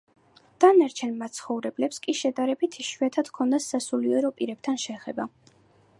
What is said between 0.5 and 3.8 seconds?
დანარჩენ მაცხოვრებლებს კი შედარებით იშვიათად ჰქონდათ